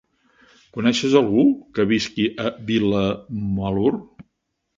Coneixes 0.77 1.17
algú 1.19 1.43
que 1.75 1.85
visqui 1.91 2.25
a 2.45 2.55
Vilamalur? 2.71 3.95